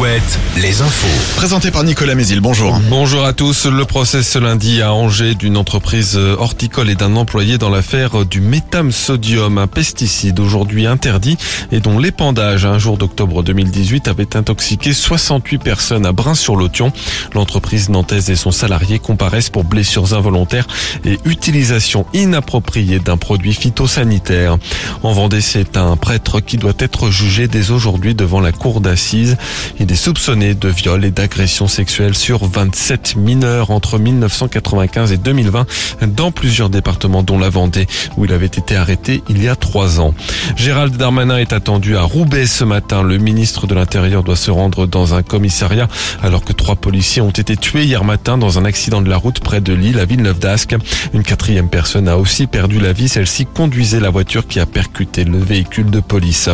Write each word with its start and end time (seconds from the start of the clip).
Alouette, 0.00 0.38
les 0.56 0.80
infos. 0.80 1.36
Présenté 1.36 1.70
par 1.70 1.84
Nicolas 1.84 2.14
Mézil, 2.14 2.40
bonjour. 2.40 2.80
Bonjour 2.88 3.22
à 3.22 3.34
tous. 3.34 3.66
Le 3.66 3.84
procès 3.84 4.22
ce 4.22 4.38
lundi 4.38 4.80
à 4.80 4.94
Angers 4.94 5.34
d'une 5.34 5.58
entreprise 5.58 6.16
horticole 6.16 6.88
et 6.88 6.94
d'un 6.94 7.16
employé 7.16 7.58
dans 7.58 7.68
l'affaire 7.68 8.24
du 8.24 8.40
métham 8.40 8.92
sodium, 8.92 9.58
un 9.58 9.66
pesticide 9.66 10.40
aujourd'hui 10.40 10.86
interdit 10.86 11.36
et 11.70 11.80
dont 11.80 11.98
l'épandage 11.98 12.64
un 12.64 12.78
jour 12.78 12.96
d'octobre 12.96 13.42
2018 13.42 14.08
avait 14.08 14.36
intoxiqué 14.38 14.94
68 14.94 15.58
personnes 15.58 16.06
à 16.06 16.12
Brun-sur-Lotion. 16.12 16.92
L'entreprise 17.34 17.90
nantaise 17.90 18.30
et 18.30 18.36
son 18.36 18.52
salarié 18.52 18.98
comparaissent 19.00 19.50
pour 19.50 19.64
blessures 19.64 20.14
involontaires 20.14 20.66
et 21.04 21.18
utilisation 21.26 22.06
inappropriée 22.14 23.00
d'un 23.00 23.18
produit 23.18 23.52
phytosanitaire. 23.52 24.56
En 25.02 25.12
Vendée, 25.12 25.42
c'est 25.42 25.76
un 25.76 25.98
prêtre 25.98 26.40
qui 26.40 26.56
doit 26.56 26.72
être 26.78 27.10
jugé 27.10 27.48
dès 27.48 27.70
aujourd'hui 27.70 28.14
devant 28.14 28.40
la 28.40 28.52
cour 28.52 28.80
d'assises. 28.80 29.36
Il 29.78 29.89
est 29.90 29.96
soupçonné 29.96 30.54
de 30.54 30.68
viol 30.68 31.04
et 31.04 31.10
d'agression 31.10 31.66
sexuelle 31.66 32.14
sur 32.14 32.44
27 32.44 33.16
mineurs 33.16 33.70
entre 33.70 33.98
1995 33.98 35.12
et 35.12 35.16
2020 35.16 35.66
dans 36.08 36.30
plusieurs 36.30 36.70
départements 36.70 37.22
dont 37.22 37.38
la 37.38 37.50
Vendée 37.50 37.86
où 38.16 38.24
il 38.24 38.32
avait 38.32 38.46
été 38.46 38.76
arrêté 38.76 39.22
il 39.28 39.42
y 39.42 39.48
a 39.48 39.56
trois 39.56 40.00
ans. 40.00 40.14
Gérald 40.56 40.96
Darmanin 40.96 41.38
est 41.38 41.52
attendu 41.52 41.96
à 41.96 42.02
Roubaix 42.02 42.46
ce 42.46 42.64
matin. 42.64 43.02
Le 43.02 43.18
ministre 43.18 43.66
de 43.66 43.74
l'Intérieur 43.74 44.22
doit 44.22 44.36
se 44.36 44.50
rendre 44.50 44.86
dans 44.86 45.14
un 45.14 45.22
commissariat 45.22 45.88
alors 46.22 46.44
que 46.44 46.52
trois 46.52 46.76
policiers 46.76 47.22
ont 47.22 47.30
été 47.30 47.56
tués 47.56 47.84
hier 47.84 48.04
matin 48.04 48.38
dans 48.38 48.58
un 48.58 48.64
accident 48.64 49.02
de 49.02 49.08
la 49.08 49.16
route 49.16 49.40
près 49.40 49.60
de 49.60 49.72
Lille 49.72 49.98
à 49.98 50.04
Villeneuve 50.04 50.38
d'Ascq. 50.38 50.76
Une 51.14 51.22
quatrième 51.22 51.68
personne 51.68 52.06
a 52.06 52.16
aussi 52.16 52.46
perdu 52.46 52.80
la 52.80 52.92
vie. 52.92 53.08
Celle-ci 53.08 53.46
conduisait 53.46 54.00
la 54.00 54.10
voiture 54.10 54.46
qui 54.46 54.60
a 54.60 54.66
percuté 54.66 55.24
le 55.24 55.38
véhicule 55.38 55.90
de 55.90 56.00
police. 56.00 56.48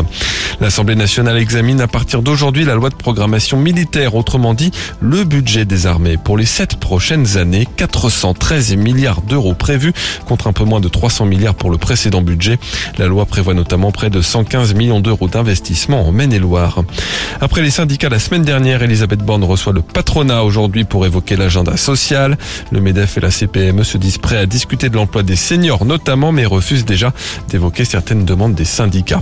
L'Assemblée 0.59 0.95
nationale 0.95 1.37
examine 1.37 1.81
à 1.81 1.87
partir 1.87 2.21
d'aujourd'hui 2.21 2.65
la 2.65 2.75
loi 2.75 2.89
de 2.89 2.95
militaire, 3.57 4.15
autrement 4.15 4.53
dit 4.53 4.71
le 4.99 5.23
budget 5.23 5.65
des 5.65 5.85
armées 5.85 6.17
pour 6.17 6.37
les 6.37 6.45
sept 6.45 6.75
prochaines 6.75 7.37
années. 7.37 7.67
413 7.77 8.75
milliards 8.75 9.21
d'euros 9.21 9.53
prévus 9.53 9.93
contre 10.25 10.47
un 10.47 10.53
peu 10.53 10.63
moins 10.63 10.79
de 10.79 10.87
300 10.87 11.25
milliards 11.25 11.55
pour 11.55 11.69
le 11.69 11.77
précédent 11.77 12.21
budget. 12.21 12.57
La 12.97 13.07
loi 13.07 13.25
prévoit 13.25 13.53
notamment 13.53 13.91
près 13.91 14.09
de 14.09 14.21
115 14.21 14.73
millions 14.73 14.99
d'euros 14.99 15.27
d'investissement 15.27 16.07
en 16.07 16.11
Maine-et-Loire. 16.11 16.83
Après 17.41 17.61
les 17.61 17.71
syndicats 17.71 18.09
la 18.09 18.19
semaine 18.19 18.43
dernière, 18.43 18.81
Elisabeth 18.81 19.19
Borne 19.19 19.43
reçoit 19.43 19.73
le 19.73 19.81
patronat 19.81 20.43
aujourd'hui 20.43 20.83
pour 20.83 21.05
évoquer 21.05 21.35
l'agenda 21.35 21.77
social. 21.77 22.37
Le 22.71 22.81
MEDEF 22.81 23.17
et 23.17 23.21
la 23.21 23.31
CPME 23.31 23.83
se 23.83 23.97
disent 23.97 24.17
prêts 24.17 24.37
à 24.37 24.45
discuter 24.45 24.89
de 24.89 24.95
l'emploi 24.95 25.23
des 25.23 25.35
seniors 25.35 25.85
notamment, 25.85 26.31
mais 26.31 26.45
refusent 26.45 26.85
déjà 26.85 27.13
d'évoquer 27.49 27.85
certaines 27.85 28.25
demandes 28.25 28.55
des 28.55 28.65
syndicats. 28.65 29.21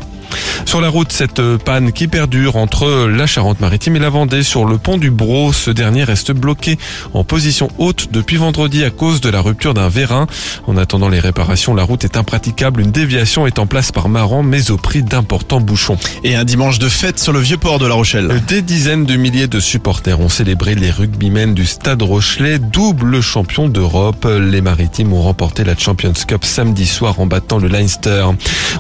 Sur 0.66 0.81
la 0.81 0.89
route, 0.89 1.11
cette 1.11 1.41
panne 1.58 1.91
qui 1.91 2.08
perdure 2.08 2.55
entre 2.55 3.08
la 3.08 3.28
Charente-Maritime 3.28 3.95
et 3.95 4.00
la 4.00 4.09
Vendée 4.09 4.44
sur 4.44 4.66
le 4.66 4.78
pont 4.78 4.97
du 4.97 5.11
Bro. 5.11 5.53
Ce 5.53 5.72
dernier 5.72 6.03
reste 6.03 6.31
bloqué 6.31 6.78
en 7.14 7.23
position 7.23 7.69
haute 7.78 8.09
depuis 8.11 8.38
vendredi 8.38 8.83
à 8.83 8.89
cause 8.89 9.22
de 9.22 9.30
la 9.30 9.41
rupture 9.41 9.73
d'un 9.73 9.89
vérin. 9.89 10.28
En 10.67 10.78
attendant 10.78 11.09
les 11.09 11.19
réparations, 11.19 11.73
la 11.73 11.83
route 11.83 12.03
est 12.03 12.17
impraticable. 12.17 12.81
Une 12.81 12.91
déviation 12.91 13.47
est 13.47 13.59
en 13.59 13.66
place 13.66 13.91
par 13.91 14.09
Maran, 14.09 14.44
mais 14.44 14.72
au 14.72 14.78
prix 14.78 15.03
d'importants 15.03 15.61
bouchons. 15.61 15.97
Et 16.23 16.36
un 16.36 16.44
dimanche 16.44 16.80
de 16.80 16.89
fête 16.89 17.19
sur 17.19 17.33
le 17.33 17.39
vieux 17.39 17.58
port 17.58 17.80
de 17.80 17.88
La 17.88 17.95
Rochelle. 17.95 18.41
Des 18.47 18.61
dizaines 18.61 19.06
de 19.06 19.16
milliers 19.16 19.47
de 19.47 19.59
supporters 19.59 20.19
ont 20.19 20.30
célébré 20.30 20.75
les 20.75 20.91
rugbymen 20.91 21.53
du 21.53 21.66
Stade 21.66 22.02
Rochelet, 22.02 22.59
double 22.59 23.22
champion 23.22 23.69
d'Europe. 23.69 24.28
Les 24.39 24.61
Maritimes 24.61 25.13
ont 25.13 25.22
remporté 25.22 25.63
la 25.63 25.78
Champions 25.78 26.13
Cup 26.28 26.44
samedi 26.44 26.86
soir 26.86 27.19
en 27.19 27.25
battant 27.25 27.58
le 27.58 27.67
Leinster. 27.67 28.25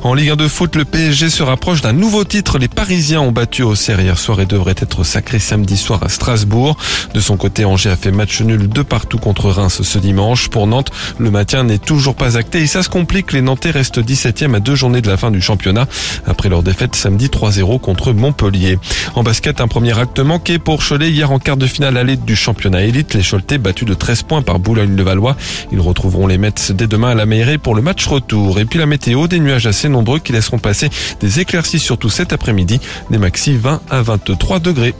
En 0.03 0.13
Ligue 0.13 0.31
1 0.31 0.35
de 0.35 0.47
foot, 0.47 0.75
le 0.75 0.85
PSG 0.85 1.29
se 1.29 1.43
rapproche 1.45 1.81
d'un 1.81 1.93
nouveau 1.93 2.23
titre. 2.23 2.57
Les 2.57 2.67
Parisiens 2.67 3.21
ont 3.21 3.31
battu 3.31 3.63
Auxerre 3.63 4.01
hier 4.01 4.17
soir 4.17 4.41
et 4.41 4.45
devraient 4.45 4.75
être 4.77 5.03
sacrés 5.03 5.39
samedi 5.39 5.77
soir 5.77 6.03
à 6.03 6.09
Strasbourg. 6.09 6.77
De 7.13 7.19
son 7.19 7.37
côté, 7.37 7.65
Angers 7.65 7.91
a 7.91 7.95
fait 7.95 8.11
match 8.11 8.41
nul 8.41 8.67
de 8.67 8.81
partout 8.81 9.17
contre 9.17 9.49
Reims 9.49 9.81
ce 9.83 9.99
dimanche. 9.99 10.49
Pour 10.49 10.67
Nantes, 10.67 10.91
le 11.17 11.31
maintien 11.31 11.63
n'est 11.63 11.77
toujours 11.77 12.15
pas 12.15 12.37
acté 12.37 12.61
et 12.61 12.67
ça 12.67 12.83
se 12.83 12.89
complique. 12.89 13.31
Les 13.31 13.41
Nantais 13.41 13.71
restent 13.71 13.99
17e 13.99 14.55
à 14.55 14.59
deux 14.59 14.75
journées 14.75 15.01
de 15.01 15.07
la 15.07 15.17
fin 15.17 15.31
du 15.31 15.41
championnat 15.41 15.87
après 16.25 16.49
leur 16.49 16.63
défaite 16.63 16.95
samedi 16.95 17.27
3-0 17.27 17.79
contre 17.79 18.11
Montpellier. 18.13 18.79
En 19.15 19.23
basket, 19.23 19.61
un 19.61 19.67
premier 19.67 19.97
acte 19.97 20.19
manqué 20.19 20.59
pour 20.59 20.83
Cholet 20.83 21.11
hier 21.11 21.31
en 21.31 21.39
quart 21.39 21.57
de 21.57 21.67
finale 21.67 21.97
à 21.97 22.03
du 22.03 22.35
championnat 22.35 22.83
élite. 22.83 23.13
Les 23.13 23.23
Choletais 23.23 23.57
battus 23.57 23.87
de 23.87 23.93
13 23.93 24.23
points 24.23 24.41
par 24.41 24.59
Boulogne-le-Valois. 24.59 25.35
Ils 25.71 25.79
retrouveront 25.79 26.27
les 26.27 26.37
Mets 26.37 26.53
dès 26.69 26.87
demain 26.87 27.09
à 27.09 27.15
la 27.15 27.25
Meilleray 27.25 27.57
pour 27.57 27.75
le 27.75 27.81
match 27.81 28.05
retour. 28.05 28.59
Et 28.59 28.65
puis 28.65 28.79
la 28.79 28.85
météo, 28.85 29.27
des 29.27 29.39
nuages 29.39 29.65
assez 29.65 29.89
nombreux 29.89 30.19
qui 30.19 30.31
laisseront 30.33 30.59
passer 30.59 30.89
des 31.25 31.39
éclaircies 31.39 31.79
surtout 31.79 32.09
cet 32.09 32.33
après-midi, 32.33 32.79
des 33.09 33.17
maxi 33.17 33.57
20 33.57 33.81
à 33.89 34.03
23 34.03 34.59
degrés. 34.59 34.93